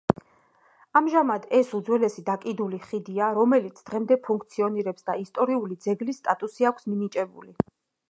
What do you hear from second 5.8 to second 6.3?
ძეგლის